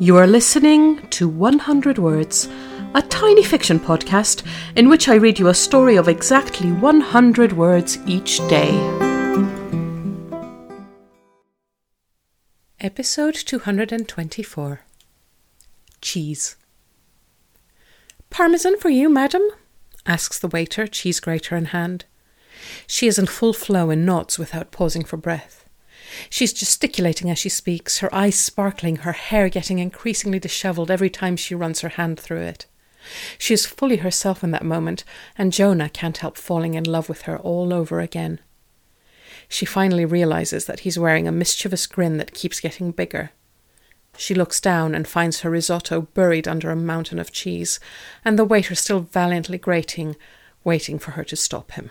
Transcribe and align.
You 0.00 0.16
are 0.16 0.28
listening 0.28 1.08
to 1.08 1.28
100 1.28 1.98
Words, 1.98 2.48
a 2.94 3.02
tiny 3.02 3.42
fiction 3.42 3.80
podcast 3.80 4.46
in 4.76 4.88
which 4.88 5.08
I 5.08 5.16
read 5.16 5.40
you 5.40 5.48
a 5.48 5.54
story 5.54 5.96
of 5.96 6.06
exactly 6.06 6.70
100 6.70 7.52
words 7.54 7.98
each 8.06 8.38
day. 8.46 8.70
Episode 12.78 13.34
224 13.34 14.82
Cheese. 16.00 16.54
Parmesan 18.30 18.78
for 18.78 18.90
you, 18.90 19.08
madam? 19.08 19.42
asks 20.06 20.38
the 20.38 20.46
waiter, 20.46 20.86
cheese 20.86 21.18
grater 21.18 21.56
in 21.56 21.64
hand. 21.64 22.04
She 22.86 23.08
is 23.08 23.18
in 23.18 23.26
full 23.26 23.52
flow 23.52 23.90
and 23.90 24.06
nods 24.06 24.38
without 24.38 24.70
pausing 24.70 25.02
for 25.02 25.16
breath. 25.16 25.57
She's 26.30 26.52
gesticulating 26.52 27.30
as 27.30 27.38
she 27.38 27.48
speaks, 27.48 27.98
her 27.98 28.14
eyes 28.14 28.38
sparkling, 28.38 28.96
her 28.96 29.12
hair 29.12 29.48
getting 29.48 29.78
increasingly 29.78 30.38
dishevelled 30.38 30.90
every 30.90 31.10
time 31.10 31.36
she 31.36 31.54
runs 31.54 31.80
her 31.80 31.90
hand 31.90 32.18
through 32.18 32.42
it. 32.42 32.66
She 33.38 33.54
is 33.54 33.66
fully 33.66 33.96
herself 33.98 34.44
in 34.44 34.50
that 34.50 34.64
moment, 34.64 35.04
and 35.36 35.52
Jonah 35.52 35.88
can't 35.88 36.18
help 36.18 36.36
falling 36.36 36.74
in 36.74 36.84
love 36.84 37.08
with 37.08 37.22
her 37.22 37.38
all 37.38 37.72
over 37.72 38.00
again. 38.00 38.40
She 39.48 39.64
finally 39.64 40.04
realizes 40.04 40.66
that 40.66 40.80
he's 40.80 40.98
wearing 40.98 41.26
a 41.26 41.32
mischievous 41.32 41.86
grin 41.86 42.18
that 42.18 42.34
keeps 42.34 42.60
getting 42.60 42.90
bigger. 42.90 43.30
She 44.16 44.34
looks 44.34 44.60
down 44.60 44.94
and 44.94 45.06
finds 45.08 45.40
her 45.40 45.50
risotto 45.50 46.02
buried 46.02 46.48
under 46.48 46.70
a 46.70 46.76
mountain 46.76 47.18
of 47.18 47.32
cheese, 47.32 47.80
and 48.24 48.38
the 48.38 48.44
waiter 48.44 48.74
still 48.74 49.00
valiantly 49.00 49.58
grating, 49.58 50.16
waiting 50.64 50.98
for 50.98 51.12
her 51.12 51.24
to 51.24 51.36
stop 51.36 51.72
him. 51.72 51.90